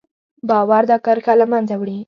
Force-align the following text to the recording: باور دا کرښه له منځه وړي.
باور 0.49 0.83
دا 0.91 0.97
کرښه 1.05 1.33
له 1.41 1.45
منځه 1.51 1.75
وړي. 1.77 1.97